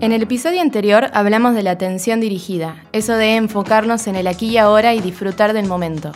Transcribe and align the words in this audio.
En 0.00 0.12
el 0.12 0.22
episodio 0.22 0.60
anterior 0.60 1.10
hablamos 1.14 1.54
de 1.54 1.62
la 1.62 1.70
atención 1.70 2.20
dirigida, 2.20 2.84
eso 2.92 3.14
de 3.14 3.36
enfocarnos 3.36 4.06
en 4.06 4.16
el 4.16 4.26
aquí 4.26 4.50
y 4.50 4.58
ahora 4.58 4.92
y 4.92 5.00
disfrutar 5.00 5.54
del 5.54 5.66
momento. 5.66 6.12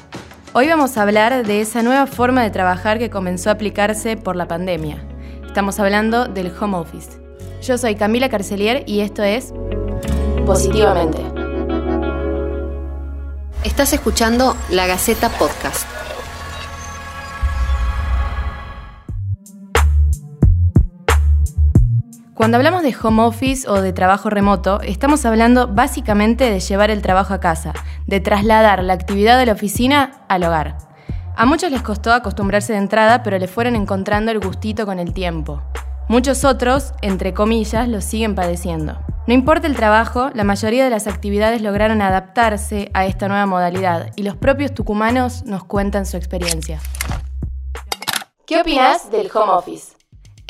Hoy 0.53 0.68
vamos 0.68 0.98
a 0.98 1.03
hablar 1.03 1.46
de 1.46 1.62
esa 1.62 1.82
nueva 1.82 2.06
forma 2.06 2.42
de 2.42 2.51
trabajar 2.51 2.98
que 2.98 3.08
comenzó 3.08 3.48
a 3.48 3.54
aplicarse 3.54 4.19
por 4.19 4.37
la 4.37 4.46
pandemia. 4.46 5.03
Estamos 5.46 5.80
hablando 5.80 6.26
del 6.26 6.53
home 6.60 6.76
office. 6.76 7.10
Yo 7.62 7.78
soy 7.78 7.94
Camila 7.94 8.28
Carcelier 8.28 8.85
y 8.87 9.01
esto 9.01 9.22
es 9.22 9.54
Positivamente. 10.44 11.19
Estás 13.65 13.92
escuchando 13.94 14.56
La 14.69 14.87
Gaceta 14.87 15.31
Podcast. 15.31 15.99
Cuando 22.41 22.56
hablamos 22.56 22.82
de 22.82 22.96
home 23.02 23.20
office 23.24 23.68
o 23.68 23.82
de 23.82 23.92
trabajo 23.92 24.30
remoto, 24.30 24.80
estamos 24.80 25.26
hablando 25.26 25.68
básicamente 25.68 26.50
de 26.50 26.58
llevar 26.58 26.90
el 26.90 27.02
trabajo 27.02 27.34
a 27.34 27.38
casa, 27.38 27.74
de 28.06 28.18
trasladar 28.20 28.82
la 28.82 28.94
actividad 28.94 29.38
de 29.38 29.44
la 29.44 29.52
oficina 29.52 30.24
al 30.26 30.45
hogar. 30.45 30.78
A 31.36 31.45
muchos 31.45 31.70
les 31.70 31.82
costó 31.82 32.14
acostumbrarse 32.14 32.72
de 32.72 32.78
entrada, 32.78 33.22
pero 33.22 33.38
le 33.38 33.46
fueron 33.46 33.76
encontrando 33.76 34.30
el 34.30 34.40
gustito 34.40 34.86
con 34.86 34.98
el 34.98 35.12
tiempo. 35.12 35.60
Muchos 36.08 36.46
otros, 36.46 36.95
entre 37.02 37.34
comillas, 37.34 37.86
lo 37.88 38.00
siguen 38.00 38.34
padeciendo. 38.34 38.98
No 39.26 39.34
importa 39.34 39.66
el 39.66 39.76
trabajo, 39.76 40.30
la 40.32 40.45
mayoría 40.45 40.84
de 40.84 40.88
las 40.88 41.09
actividades 41.09 41.60
lograron 41.60 42.00
adaptarse 42.00 42.90
a 42.95 43.04
esta 43.04 43.28
nueva 43.28 43.45
modalidad 43.45 44.12
y 44.16 44.22
los 44.22 44.34
propios 44.34 44.72
tucumanos 44.72 45.45
nos 45.45 45.64
cuentan 45.64 46.06
su 46.06 46.16
experiencia. 46.16 46.80
¿Qué 48.46 48.62
opinas 48.62 49.10
del 49.10 49.30
home 49.30 49.52
office? 49.52 49.99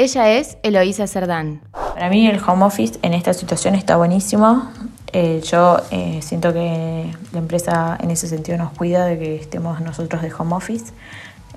Ella 0.03 0.31
es 0.31 0.57
Eloísa 0.63 1.07
Cerdán. 1.07 1.61
Para 1.73 2.09
mí 2.09 2.27
el 2.27 2.41
home 2.43 2.65
office 2.65 2.99
en 3.03 3.13
esta 3.13 3.35
situación 3.35 3.75
está 3.75 3.99
buenísimo. 3.99 4.67
Eh, 5.13 5.43
yo 5.45 5.77
eh, 5.91 6.21
siento 6.23 6.55
que 6.55 7.15
la 7.33 7.39
empresa 7.39 7.99
en 8.01 8.11
ese 8.11 8.27
sentido 8.27 8.57
nos 8.57 8.73
cuida 8.73 9.05
de 9.05 9.19
que 9.19 9.37
estemos 9.37 9.79
nosotros 9.83 10.23
de 10.23 10.33
home 10.33 10.55
office. 10.55 10.95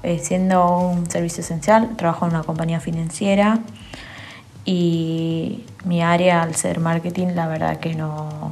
Eh, 0.04 0.20
siendo 0.22 0.78
un 0.78 1.10
servicio 1.10 1.40
esencial, 1.40 1.96
trabajo 1.96 2.26
en 2.26 2.32
una 2.32 2.44
compañía 2.44 2.82
financiera 2.82 3.60
y 4.66 5.64
mi 5.86 6.02
área 6.04 6.42
al 6.42 6.54
ser 6.56 6.82
marketing, 6.82 7.28
la 7.36 7.48
verdad 7.48 7.78
que 7.78 7.96
no, 7.96 8.52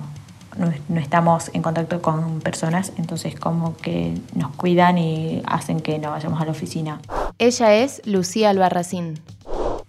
no, 0.55 0.71
no, 0.87 0.99
estamos 1.01 1.51
en 1.53 1.61
contacto 1.61 2.01
con 2.01 2.39
personas, 2.39 2.93
entonces 2.95 3.37
como 3.37 3.75
que 3.75 4.13
nos 4.35 4.55
cuidan 4.55 4.97
y 4.97 5.41
hacen 5.45 5.81
que 5.81 5.99
no 5.99 6.11
vayamos 6.11 6.41
a 6.41 6.45
la 6.45 6.51
oficina. 6.51 7.01
Ella 7.39 7.73
es 7.73 8.01
Lucía 8.05 8.51
Albarracín. 8.51 9.19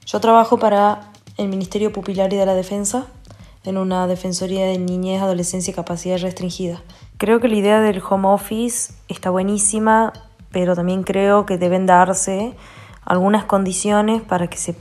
Yo 0.04 0.18
trabajo 0.18 0.58
para 0.58 1.12
el 1.36 1.48
Ministerio 1.48 1.92
Pupilar 1.92 2.32
y 2.32 2.36
de 2.36 2.44
la 2.44 2.54
Defensa 2.54 3.06
en 3.64 3.78
una 3.78 4.08
Defensoría 4.08 4.66
de 4.66 4.76
Niñez, 4.76 5.22
Adolescencia 5.22 5.70
y 5.70 5.74
Capacidad 5.74 6.18
Restringida. 6.18 6.82
Creo 7.18 7.38
que 7.38 7.46
la 7.46 7.54
idea 7.54 7.80
del 7.80 8.02
home 8.06 8.26
office 8.28 8.94
está 9.08 9.30
buenísima, 9.30 10.12
pero 10.50 10.74
también 10.74 11.04
creo 11.04 11.46
que 11.46 11.56
deben 11.56 11.86
darse 11.86 12.54
algunas 13.04 13.44
condiciones 13.44 14.22
para 14.22 14.48
que 14.48 14.56
se 14.56 14.74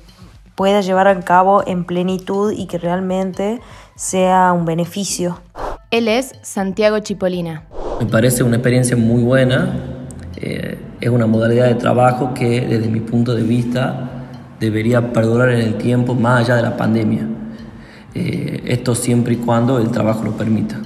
pueda 0.56 0.82
llevar 0.82 1.08
a 1.08 1.20
cabo 1.20 1.64
en 1.68 1.86
plenitud 1.86 2.52
y 2.52 2.66
que 2.66 2.80
realmente 2.80 3.62
sea 3.96 4.52
un 4.54 4.66
beneficio. 4.66 5.40
Él 5.92 6.08
es 6.08 6.34
Santiago 6.42 6.98
Chipolina. 7.00 7.66
Me 8.00 8.08
parece 8.08 8.42
una 8.42 8.56
experiencia 8.56 8.98
muy 8.98 9.22
buena. 9.22 9.76
Eh, 10.36 10.80
es 11.00 11.10
una 11.10 11.28
modalidad 11.28 11.68
de 11.68 11.76
trabajo 11.76 12.34
que 12.34 12.62
desde 12.62 12.88
mi 12.88 13.02
punto 13.02 13.36
de 13.36 13.44
vista 13.44 14.21
debería 14.62 15.12
perdurar 15.12 15.50
en 15.50 15.62
el 15.62 15.78
tiempo 15.78 16.14
más 16.14 16.42
allá 16.42 16.56
de 16.56 16.62
la 16.62 16.78
pandemia. 16.78 17.28
Eh, 18.14 18.64
esto 18.68 18.94
siempre 18.94 19.34
y 19.34 19.38
cuando 19.38 19.80
el 19.80 19.90
trabajo 19.90 20.24
lo 20.24 20.34
permita. 20.34 20.80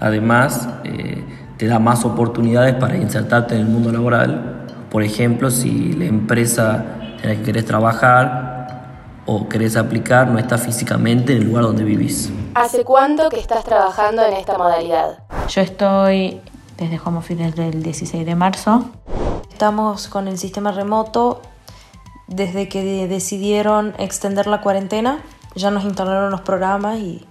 Además, 0.00 0.68
eh, 0.84 1.22
te 1.58 1.66
da 1.66 1.78
más 1.78 2.06
oportunidades 2.06 2.74
para 2.74 2.96
insertarte 2.96 3.54
en 3.54 3.60
el 3.60 3.66
mundo 3.66 3.92
laboral. 3.92 4.64
Por 4.90 5.02
ejemplo, 5.02 5.50
si 5.50 5.92
la 5.92 6.06
empresa 6.06 6.84
en 7.22 7.28
la 7.28 7.36
que 7.36 7.42
querés 7.42 7.66
trabajar 7.66 8.56
o 9.26 9.46
querés 9.46 9.76
aplicar 9.76 10.28
no 10.28 10.38
está 10.38 10.56
físicamente 10.56 11.34
en 11.34 11.42
el 11.42 11.48
lugar 11.48 11.64
donde 11.64 11.84
vivís. 11.84 12.32
¿Hace 12.54 12.82
cuánto 12.82 13.28
que 13.28 13.40
estás 13.40 13.64
trabajando 13.64 14.24
en 14.24 14.32
esta 14.32 14.56
modalidad? 14.56 15.18
Yo 15.48 15.60
estoy 15.60 16.40
desde 16.78 16.98
home 17.04 17.18
office 17.18 17.42
desde 17.42 17.68
el 17.68 17.82
16 17.82 18.24
de 18.24 18.34
marzo. 18.34 18.86
Estamos 19.50 20.08
con 20.08 20.28
el 20.28 20.38
sistema 20.38 20.72
remoto 20.72 21.42
desde 22.26 22.68
que 22.68 23.06
decidieron 23.06 23.94
extender 23.98 24.46
la 24.46 24.60
cuarentena, 24.60 25.22
ya 25.54 25.70
nos 25.70 25.84
instalaron 25.84 26.30
los 26.30 26.40
programas 26.40 26.98
y 26.98 27.24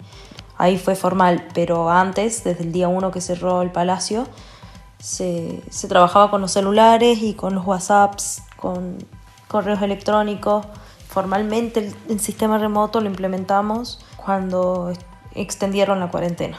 ahí 0.58 0.78
fue 0.78 0.96
formal, 0.96 1.46
pero 1.54 1.90
antes, 1.90 2.44
desde 2.44 2.64
el 2.64 2.72
día 2.72 2.88
1 2.88 3.12
que 3.12 3.22
cerró 3.22 3.62
el 3.62 3.72
palacio, 3.72 4.26
se, 5.00 5.62
trabajaba 5.88 6.32
con 6.32 6.42
los 6.42 6.52
celulares 6.52 7.22
y 7.22 7.34
con 7.34 7.54
los 7.56 7.66
WhatsApps, 7.66 8.44
con 8.58 8.98
correos 9.48 9.82
electrónicos. 9.82 10.66
Formalmente 11.08 11.82
el, 11.82 11.96
el 12.10 12.20
sistema 12.20 12.58
remoto 12.58 13.02
lo 13.02 13.08
implementamos 13.08 14.00
cuando 14.18 14.92
extendieron 15.36 16.00
la 16.00 16.10
cuarentena. 16.10 16.58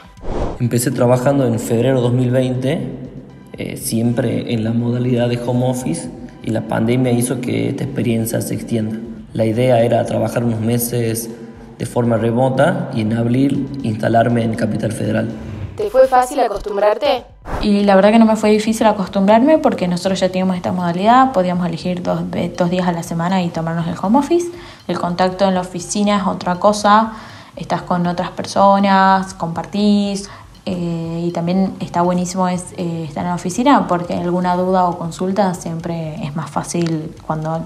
Empecé 0.59 0.91
trabajando 0.91 1.45
en 1.45 1.59
febrero 1.59 2.01
2020, 2.01 3.09
eh, 3.53 3.77
siempre 3.77 4.53
en 4.53 4.63
la 4.63 4.71
modalidad 4.71 5.27
de 5.27 5.37
home 5.37 5.69
office 5.69 6.09
y 6.47 6.51
la 6.51 6.61
pandemia 6.61 7.11
hizo 7.11 7.41
que 7.41 7.67
esta 7.67 7.83
experiencia 7.83 8.39
se 8.39 8.53
extienda. 8.53 8.95
La 9.33 9.43
idea 9.43 9.81
era 9.81 10.05
trabajar 10.05 10.45
unos 10.45 10.61
meses 10.61 11.29
de 11.77 11.85
forma 11.85 12.15
remota 12.15 12.89
y 12.95 13.01
en 13.01 13.11
abril 13.17 13.67
instalarme 13.83 14.45
en 14.45 14.55
Capital 14.55 14.93
Federal. 14.93 15.27
¿Te 15.75 15.89
fue 15.89 16.07
fácil 16.07 16.39
acostumbrarte? 16.39 17.25
Y 17.61 17.83
la 17.83 17.97
verdad 17.97 18.11
que 18.11 18.19
no 18.19 18.25
me 18.25 18.37
fue 18.37 18.49
difícil 18.51 18.87
acostumbrarme 18.87 19.57
porque 19.57 19.89
nosotros 19.89 20.21
ya 20.21 20.29
teníamos 20.29 20.55
esta 20.55 20.71
modalidad, 20.71 21.33
podíamos 21.33 21.67
elegir 21.67 22.01
dos, 22.01 22.21
dos 22.57 22.69
días 22.69 22.87
a 22.87 22.93
la 22.93 23.03
semana 23.03 23.43
y 23.43 23.49
tomarnos 23.49 23.85
el 23.85 23.95
home 24.01 24.19
office. 24.19 24.49
El 24.87 24.97
contacto 24.97 25.49
en 25.49 25.53
la 25.53 25.61
oficina 25.61 26.15
es 26.15 26.27
otra 26.27 26.55
cosa, 26.55 27.11
estás 27.57 27.81
con 27.81 28.07
otras 28.07 28.31
personas, 28.31 29.33
compartís, 29.33 30.29
eh, 30.69 31.23
y 31.25 31.31
también 31.31 31.77
está 31.79 32.01
buenísimo 32.01 32.45
es, 32.49 32.73
eh, 32.75 33.05
estar 33.07 33.23
en 33.23 33.29
la 33.29 33.35
oficina 33.35 33.87
porque 33.87 34.15
alguna 34.15 34.57
duda 34.57 34.83
o 34.83 34.97
consulta 34.97 35.53
siempre 35.53 36.21
es 36.25 36.35
más 36.35 36.49
fácil 36.49 37.15
cuando 37.25 37.61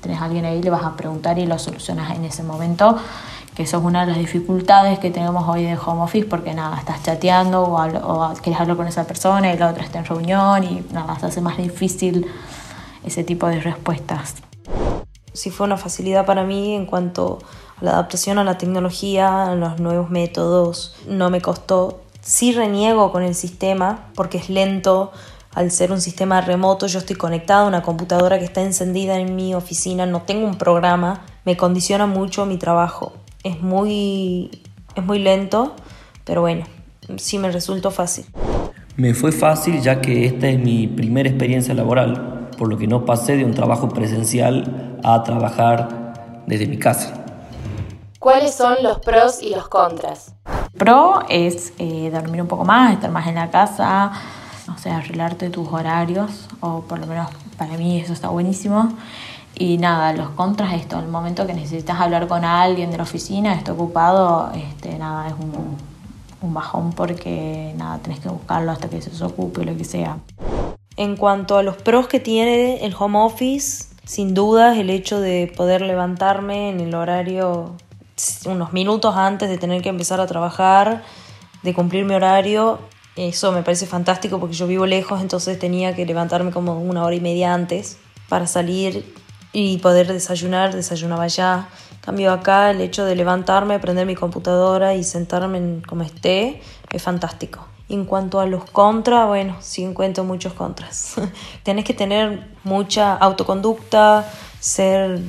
tenés 0.00 0.22
a 0.22 0.24
alguien 0.24 0.46
ahí, 0.46 0.62
le 0.62 0.70
vas 0.70 0.84
a 0.84 0.96
preguntar 0.96 1.38
y 1.38 1.44
lo 1.44 1.58
solucionas 1.58 2.16
en 2.16 2.24
ese 2.24 2.42
momento, 2.42 2.96
que 3.54 3.64
eso 3.64 3.76
es 3.76 3.84
una 3.84 4.06
de 4.06 4.12
las 4.12 4.18
dificultades 4.18 4.98
que 4.98 5.10
tenemos 5.10 5.46
hoy 5.46 5.64
de 5.64 5.76
home 5.76 6.00
office 6.00 6.26
porque 6.26 6.54
nada, 6.54 6.78
estás 6.78 7.02
chateando 7.02 7.62
o, 7.62 7.76
o 7.76 8.32
quieres 8.42 8.58
hablar 8.58 8.78
con 8.78 8.88
esa 8.88 9.04
persona 9.04 9.52
y 9.52 9.58
la 9.58 9.68
otra 9.68 9.84
está 9.84 9.98
en 9.98 10.06
reunión 10.06 10.64
y 10.64 10.82
nada, 10.94 11.18
se 11.18 11.26
hace 11.26 11.42
más 11.42 11.58
difícil 11.58 12.26
ese 13.04 13.22
tipo 13.22 13.48
de 13.48 13.60
respuestas. 13.60 14.36
Sí 15.34 15.50
fue 15.50 15.66
una 15.66 15.76
facilidad 15.76 16.24
para 16.24 16.44
mí 16.44 16.74
en 16.74 16.86
cuanto 16.86 17.40
a 17.82 17.84
la 17.84 17.90
adaptación 17.90 18.38
a 18.38 18.44
la 18.44 18.56
tecnología, 18.56 19.50
a 19.50 19.54
los 19.56 19.78
nuevos 19.78 20.08
métodos, 20.08 20.96
no 21.06 21.28
me 21.28 21.42
costó 21.42 22.00
Sí 22.20 22.52
reniego 22.52 23.12
con 23.12 23.22
el 23.22 23.34
sistema 23.34 24.10
porque 24.14 24.38
es 24.38 24.50
lento. 24.50 25.12
Al 25.54 25.70
ser 25.70 25.90
un 25.90 26.00
sistema 26.00 26.40
remoto, 26.40 26.86
yo 26.86 27.00
estoy 27.00 27.16
conectada 27.16 27.62
a 27.62 27.66
una 27.66 27.82
computadora 27.82 28.38
que 28.38 28.44
está 28.44 28.62
encendida 28.62 29.18
en 29.18 29.34
mi 29.34 29.54
oficina, 29.54 30.06
no 30.06 30.22
tengo 30.22 30.46
un 30.46 30.58
programa, 30.58 31.24
me 31.44 31.56
condiciona 31.56 32.06
mucho 32.06 32.46
mi 32.46 32.56
trabajo. 32.56 33.12
Es 33.42 33.60
muy, 33.60 34.62
es 34.94 35.02
muy 35.02 35.18
lento, 35.18 35.74
pero 36.24 36.42
bueno, 36.42 36.66
sí 37.16 37.38
me 37.38 37.50
resultó 37.50 37.90
fácil. 37.90 38.26
Me 38.96 39.14
fue 39.14 39.32
fácil 39.32 39.80
ya 39.80 40.00
que 40.00 40.26
esta 40.26 40.46
es 40.48 40.58
mi 40.58 40.86
primera 40.86 41.28
experiencia 41.28 41.74
laboral, 41.74 42.50
por 42.56 42.68
lo 42.68 42.78
que 42.78 42.86
no 42.86 43.04
pasé 43.04 43.36
de 43.36 43.44
un 43.44 43.54
trabajo 43.54 43.88
presencial 43.88 45.00
a 45.02 45.22
trabajar 45.24 46.42
desde 46.46 46.66
mi 46.66 46.78
casa. 46.78 47.24
¿Cuáles 48.20 48.54
son 48.54 48.76
los 48.82 48.98
pros 48.98 49.42
y 49.42 49.54
los 49.54 49.68
contras? 49.68 50.34
Pro 50.76 51.20
es 51.28 51.72
eh, 51.78 52.10
dormir 52.12 52.42
un 52.42 52.48
poco 52.48 52.64
más, 52.64 52.92
estar 52.92 53.10
más 53.10 53.26
en 53.26 53.34
la 53.34 53.50
casa, 53.50 54.12
o 54.72 54.78
sea, 54.78 54.98
arreglarte 54.98 55.50
tus 55.50 55.68
horarios, 55.68 56.48
o 56.60 56.82
por 56.82 56.98
lo 56.98 57.06
menos 57.06 57.28
para 57.58 57.76
mí 57.76 57.98
eso 57.98 58.12
está 58.12 58.28
buenísimo. 58.28 58.92
Y 59.56 59.78
nada, 59.78 60.12
los 60.12 60.30
contras 60.30 60.72
esto, 60.74 60.98
el 60.98 61.08
momento 61.08 61.46
que 61.46 61.52
necesitas 61.54 62.00
hablar 62.00 62.28
con 62.28 62.44
alguien 62.44 62.90
de 62.90 62.96
la 62.96 63.02
oficina, 63.02 63.52
está 63.54 63.72
ocupado, 63.72 64.50
este, 64.54 64.96
nada, 64.96 65.28
es 65.28 65.34
un, 65.34 65.76
un 66.40 66.54
bajón 66.54 66.92
porque 66.92 67.74
nada, 67.76 67.98
tenés 67.98 68.20
que 68.20 68.28
buscarlo 68.28 68.70
hasta 68.70 68.88
que 68.88 69.02
se 69.02 69.10
desocupe 69.10 69.60
o 69.60 69.64
lo 69.64 69.76
que 69.76 69.84
sea. 69.84 70.18
En 70.96 71.16
cuanto 71.16 71.58
a 71.58 71.62
los 71.62 71.76
pros 71.76 72.08
que 72.08 72.20
tiene 72.20 72.84
el 72.84 72.94
home 72.98 73.18
office, 73.18 73.88
sin 74.04 74.34
dudas 74.34 74.78
el 74.78 74.90
hecho 74.90 75.20
de 75.20 75.52
poder 75.56 75.82
levantarme 75.82 76.70
en 76.70 76.80
el 76.80 76.94
horario 76.94 77.74
unos 78.46 78.72
minutos 78.72 79.16
antes 79.16 79.48
de 79.48 79.58
tener 79.58 79.82
que 79.82 79.88
empezar 79.88 80.20
a 80.20 80.26
trabajar, 80.26 81.02
de 81.62 81.74
cumplir 81.74 82.04
mi 82.04 82.14
horario. 82.14 82.78
Eso 83.16 83.52
me 83.52 83.62
parece 83.62 83.86
fantástico 83.86 84.38
porque 84.38 84.54
yo 84.54 84.66
vivo 84.66 84.86
lejos, 84.86 85.20
entonces 85.20 85.58
tenía 85.58 85.94
que 85.94 86.06
levantarme 86.06 86.52
como 86.52 86.80
una 86.80 87.04
hora 87.04 87.14
y 87.14 87.20
media 87.20 87.52
antes 87.52 87.98
para 88.28 88.46
salir 88.46 89.14
y 89.52 89.78
poder 89.78 90.06
desayunar. 90.06 90.74
Desayunaba 90.74 91.26
ya, 91.26 91.68
Cambio 92.00 92.32
acá 92.32 92.70
el 92.70 92.80
hecho 92.80 93.04
de 93.04 93.14
levantarme, 93.14 93.78
prender 93.78 94.06
mi 94.06 94.14
computadora 94.14 94.94
y 94.94 95.04
sentarme 95.04 95.82
como 95.86 96.02
esté 96.02 96.62
es 96.90 97.02
fantástico. 97.02 97.66
En 97.90 98.06
cuanto 98.06 98.40
a 98.40 98.46
los 98.46 98.64
contras, 98.64 99.26
bueno, 99.26 99.56
sí 99.60 99.84
encuentro 99.84 100.24
muchos 100.24 100.54
contras. 100.54 101.16
Tienes 101.62 101.84
que 101.84 101.92
tener 101.92 102.48
mucha 102.64 103.14
autoconducta, 103.16 104.30
ser 104.60 105.20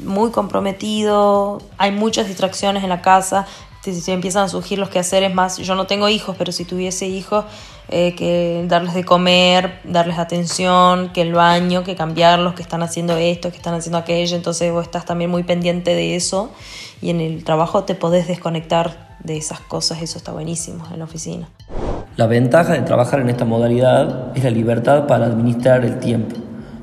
muy 0.00 0.30
comprometido, 0.30 1.60
hay 1.76 1.92
muchas 1.92 2.28
distracciones 2.28 2.82
en 2.82 2.88
la 2.88 3.02
casa, 3.02 3.46
si 3.92 4.12
empiezan 4.12 4.44
a 4.44 4.48
surgir 4.48 4.78
los 4.78 4.88
quehaceres 4.88 5.34
más, 5.34 5.58
yo 5.58 5.74
no 5.74 5.86
tengo 5.86 6.08
hijos, 6.08 6.36
pero 6.38 6.52
si 6.52 6.64
tuviese 6.64 7.06
hijos, 7.06 7.44
eh, 7.88 8.14
que 8.14 8.64
darles 8.68 8.94
de 8.94 9.04
comer, 9.04 9.80
darles 9.84 10.18
atención, 10.18 11.10
que 11.12 11.22
el 11.22 11.32
baño, 11.32 11.84
que 11.84 11.96
cambiarlos, 11.96 12.54
que 12.54 12.62
están 12.62 12.82
haciendo 12.82 13.16
esto, 13.16 13.50
que 13.50 13.56
están 13.56 13.74
haciendo 13.74 13.98
aquello, 13.98 14.36
entonces 14.36 14.72
vos 14.72 14.84
estás 14.84 15.04
también 15.04 15.30
muy 15.30 15.42
pendiente 15.42 15.94
de 15.94 16.16
eso 16.16 16.50
y 17.00 17.10
en 17.10 17.20
el 17.20 17.44
trabajo 17.44 17.84
te 17.84 17.94
podés 17.94 18.28
desconectar 18.28 19.16
de 19.24 19.36
esas 19.36 19.60
cosas, 19.60 20.02
eso 20.02 20.18
está 20.18 20.32
buenísimo 20.32 20.84
en 20.92 20.98
la 20.98 21.04
oficina. 21.04 21.48
La 22.16 22.26
ventaja 22.26 22.72
de 22.72 22.82
trabajar 22.82 23.20
en 23.20 23.30
esta 23.30 23.44
modalidad 23.44 24.36
es 24.36 24.44
la 24.44 24.50
libertad 24.50 25.06
para 25.06 25.26
administrar 25.26 25.84
el 25.84 25.98
tiempo. 25.98 26.36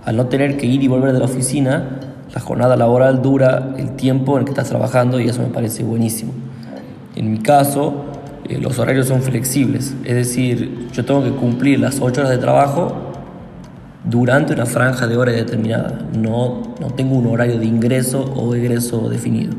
Al 0.06 0.18
no 0.18 0.28
tener 0.28 0.58
que 0.58 0.66
ir 0.66 0.84
y 0.84 0.88
volver 0.88 1.14
de 1.14 1.20
la 1.20 1.26
oficina, 1.26 2.00
la 2.36 2.42
jornada 2.42 2.76
laboral 2.76 3.22
dura 3.22 3.74
el 3.78 3.96
tiempo 3.96 4.34
en 4.34 4.40
el 4.40 4.46
que 4.46 4.52
estás 4.52 4.68
trabajando 4.68 5.22
y 5.22 5.30
eso 5.30 5.42
me 5.42 5.48
parece 5.48 5.84
buenísimo. 5.84 6.34
En 7.16 7.32
mi 7.32 7.40
caso, 7.40 8.04
eh, 8.44 8.60
los 8.60 8.78
horarios 8.78 9.08
son 9.08 9.22
flexibles, 9.22 9.96
es 10.04 10.16
decir, 10.16 10.90
yo 10.92 11.06
tengo 11.06 11.24
que 11.24 11.32
cumplir 11.32 11.80
las 11.80 12.02
8 12.02 12.22
horas 12.22 12.32
de 12.32 12.38
trabajo 12.38 12.92
durante 14.04 14.52
una 14.54 14.66
franja 14.66 15.08
de 15.08 15.16
horas 15.16 15.34
determinada, 15.36 15.98
no, 16.14 16.76
no 16.82 16.88
tengo 16.88 17.16
un 17.16 17.28
horario 17.28 17.58
de 17.58 17.66
ingreso 17.68 18.26
o 18.36 18.54
egreso 18.54 19.08
definido. 19.10 19.54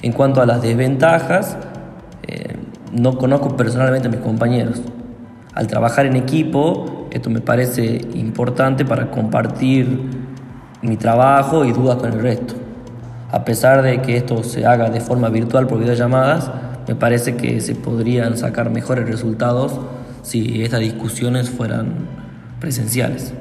En 0.00 0.12
cuanto 0.12 0.40
a 0.40 0.46
las 0.46 0.62
desventajas, 0.62 1.56
eh, 2.28 2.54
no 2.92 3.18
conozco 3.18 3.56
personalmente 3.56 4.06
a 4.06 4.10
mis 4.12 4.20
compañeros. 4.20 4.80
Al 5.54 5.66
trabajar 5.66 6.06
en 6.06 6.14
equipo, 6.14 7.08
esto 7.10 7.30
me 7.30 7.40
parece 7.40 8.00
importante 8.14 8.84
para 8.84 9.10
compartir 9.10 10.27
mi 10.82 10.96
trabajo 10.96 11.64
y 11.64 11.72
dudas 11.72 11.96
con 11.96 12.12
el 12.12 12.20
resto. 12.20 12.54
A 13.30 13.44
pesar 13.44 13.82
de 13.82 14.00
que 14.00 14.16
esto 14.16 14.42
se 14.42 14.64
haga 14.64 14.90
de 14.90 15.00
forma 15.00 15.28
virtual 15.28 15.66
por 15.66 15.78
videollamadas, 15.78 16.50
me 16.86 16.94
parece 16.94 17.36
que 17.36 17.60
se 17.60 17.74
podrían 17.74 18.38
sacar 18.38 18.70
mejores 18.70 19.06
resultados 19.06 19.72
si 20.22 20.62
estas 20.62 20.80
discusiones 20.80 21.50
fueran 21.50 22.08
presenciales. 22.60 23.32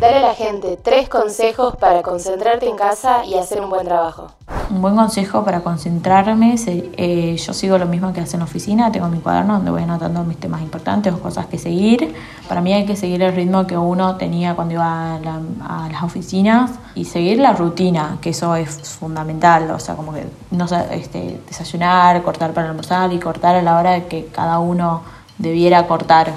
Dale 0.00 0.16
a 0.16 0.22
la 0.22 0.34
gente 0.34 0.78
tres 0.82 1.08
consejos 1.08 1.76
para 1.76 2.02
concentrarte 2.02 2.68
en 2.68 2.76
casa 2.76 3.24
y 3.24 3.34
hacer 3.34 3.60
un 3.60 3.70
buen 3.70 3.86
trabajo. 3.86 4.32
Un 4.72 4.80
buen 4.80 4.96
consejo 4.96 5.44
para 5.44 5.60
concentrarme, 5.60 6.54
eh, 6.66 7.36
yo 7.36 7.52
sigo 7.52 7.76
lo 7.76 7.84
mismo 7.84 8.10
que 8.14 8.22
hace 8.22 8.36
en 8.36 8.38
la 8.38 8.46
oficina, 8.46 8.90
tengo 8.90 9.06
mi 9.08 9.18
cuaderno 9.18 9.52
donde 9.56 9.70
voy 9.70 9.82
anotando 9.82 10.24
mis 10.24 10.38
temas 10.38 10.62
importantes 10.62 11.12
o 11.12 11.20
cosas 11.20 11.44
que 11.44 11.58
seguir. 11.58 12.14
Para 12.48 12.62
mí 12.62 12.72
hay 12.72 12.86
que 12.86 12.96
seguir 12.96 13.22
el 13.22 13.34
ritmo 13.34 13.66
que 13.66 13.76
uno 13.76 14.16
tenía 14.16 14.54
cuando 14.54 14.72
iba 14.72 15.16
a, 15.16 15.88
las 15.90 16.02
oficinas 16.02 16.70
y 16.94 17.04
seguir 17.04 17.38
la 17.38 17.52
rutina, 17.52 18.16
que 18.22 18.30
eso 18.30 18.56
es 18.56 18.78
fundamental, 18.98 19.70
o 19.72 19.78
sea, 19.78 19.94
como 19.94 20.14
que 20.14 20.24
no 20.50 20.64
este, 20.90 21.38
desayunar, 21.46 22.22
cortar 22.22 22.54
para 22.54 22.70
almorzar 22.70 23.12
y 23.12 23.18
cortar 23.18 23.56
a 23.56 23.60
la 23.60 23.76
hora 23.76 24.08
que 24.08 24.28
cada 24.28 24.58
uno 24.58 25.02
debiera 25.36 25.86
cortar. 25.86 26.32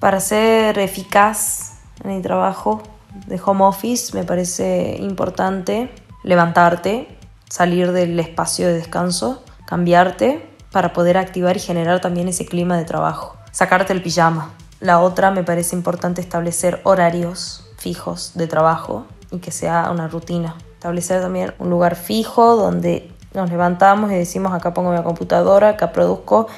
Para 0.00 0.18
ser 0.18 0.80
eficaz 0.80 1.74
en 2.02 2.10
el 2.10 2.22
trabajo, 2.22 2.82
de 3.28 3.40
home 3.42 3.62
office 3.62 4.16
me 4.16 4.24
parece 4.24 4.96
importante 4.98 5.92
levantarte, 6.24 7.17
salir 7.48 7.92
del 7.92 8.18
espacio 8.20 8.66
de 8.66 8.74
descanso, 8.74 9.42
cambiarte 9.66 10.48
para 10.70 10.92
poder 10.92 11.16
activar 11.16 11.56
y 11.56 11.60
generar 11.60 12.00
también 12.00 12.28
ese 12.28 12.46
clima 12.46 12.76
de 12.76 12.84
trabajo. 12.84 13.36
Sacarte 13.52 13.92
el 13.92 14.02
pijama. 14.02 14.50
La 14.80 15.00
otra 15.00 15.30
me 15.30 15.42
parece 15.42 15.74
importante 15.74 16.20
establecer 16.20 16.80
horarios 16.84 17.64
fijos 17.78 18.32
de 18.34 18.46
trabajo 18.46 19.06
y 19.30 19.38
que 19.38 19.50
sea 19.50 19.90
una 19.90 20.08
rutina. 20.08 20.56
Establecer 20.74 21.20
también 21.20 21.54
un 21.58 21.70
lugar 21.70 21.96
fijo 21.96 22.56
donde 22.56 23.10
nos 23.34 23.50
levantamos 23.50 24.10
y 24.12 24.14
decimos 24.14 24.52
acá 24.52 24.74
pongo 24.74 24.92
mi 24.92 25.02
computadora, 25.02 25.70
acá 25.70 25.92
produzco, 25.92 26.48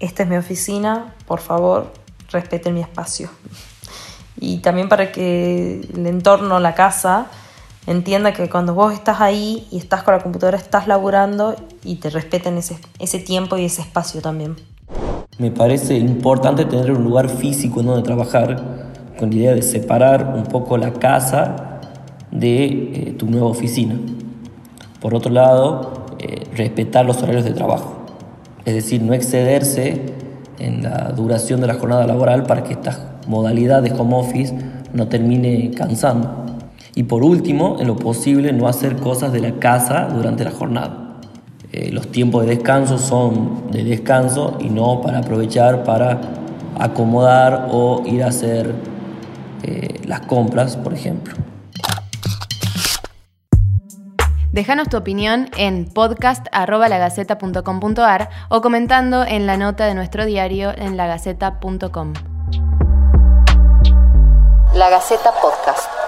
esta 0.00 0.22
es 0.22 0.28
mi 0.28 0.36
oficina, 0.36 1.14
por 1.26 1.40
favor 1.40 1.92
respeten 2.30 2.74
mi 2.74 2.80
espacio 2.80 3.30
y 4.36 4.58
también 4.58 4.88
para 4.88 5.12
que 5.12 5.80
el 5.94 6.06
entorno, 6.06 6.58
la 6.58 6.74
casa, 6.74 7.26
entienda 7.86 8.32
que 8.32 8.48
cuando 8.48 8.74
vos 8.74 8.92
estás 8.92 9.20
ahí 9.20 9.66
y 9.70 9.78
estás 9.78 10.02
con 10.02 10.14
la 10.14 10.22
computadora, 10.22 10.58
estás 10.58 10.86
laburando 10.86 11.56
y 11.84 11.96
te 11.96 12.10
respeten 12.10 12.58
ese, 12.58 12.78
ese 12.98 13.18
tiempo 13.18 13.56
y 13.56 13.64
ese 13.64 13.82
espacio 13.82 14.20
también. 14.20 14.56
Me 15.38 15.50
parece 15.50 15.96
importante 15.96 16.64
tener 16.64 16.90
un 16.92 17.04
lugar 17.04 17.28
físico 17.28 17.80
en 17.80 17.86
donde 17.86 18.02
trabajar 18.02 18.62
con 19.18 19.30
la 19.30 19.36
idea 19.36 19.54
de 19.54 19.62
separar 19.62 20.34
un 20.36 20.44
poco 20.44 20.76
la 20.78 20.92
casa 20.92 21.80
de 22.30 22.64
eh, 22.64 23.14
tu 23.18 23.26
nueva 23.26 23.46
oficina. 23.46 23.96
Por 25.00 25.14
otro 25.14 25.30
lado, 25.30 26.06
eh, 26.18 26.44
respetar 26.54 27.04
los 27.04 27.22
horarios 27.22 27.44
de 27.44 27.52
trabajo, 27.52 28.06
es 28.64 28.74
decir, 28.74 29.02
no 29.02 29.12
excederse 29.12 30.14
en 30.58 30.82
la 30.82 31.12
duración 31.12 31.60
de 31.60 31.66
la 31.66 31.74
jornada 31.74 32.06
laboral 32.06 32.44
para 32.44 32.62
que 32.62 32.72
estas 32.72 32.98
modalidad 33.26 33.82
de 33.82 33.92
home 33.92 34.16
office 34.16 34.54
no 34.92 35.08
termine 35.08 35.70
cansando. 35.72 36.45
Y 36.96 37.04
por 37.04 37.22
último, 37.22 37.76
en 37.78 37.86
lo 37.88 37.94
posible, 37.94 38.54
no 38.54 38.68
hacer 38.68 38.96
cosas 38.96 39.30
de 39.30 39.40
la 39.40 39.58
casa 39.58 40.08
durante 40.08 40.44
la 40.44 40.50
jornada. 40.50 41.18
Eh, 41.70 41.90
los 41.92 42.10
tiempos 42.10 42.46
de 42.46 42.56
descanso 42.56 42.96
son 42.96 43.70
de 43.70 43.84
descanso 43.84 44.56
y 44.60 44.70
no 44.70 45.02
para 45.02 45.18
aprovechar 45.18 45.84
para 45.84 46.18
acomodar 46.78 47.68
o 47.70 48.02
ir 48.06 48.24
a 48.24 48.28
hacer 48.28 48.74
eh, 49.62 50.00
las 50.06 50.22
compras, 50.22 50.78
por 50.78 50.94
ejemplo. 50.94 51.34
Déjanos 54.52 54.88
tu 54.88 54.96
opinión 54.96 55.50
en 55.58 55.84
podcast.lagaceta.com.ar 55.84 58.30
o 58.48 58.62
comentando 58.62 59.22
en 59.22 59.46
la 59.46 59.58
nota 59.58 59.84
de 59.84 59.94
nuestro 59.94 60.24
diario 60.24 60.72
en 60.74 60.96
lagaceta.com. 60.96 62.14
La 64.74 64.88
Gaceta 64.88 65.34
Podcast. 65.42 66.05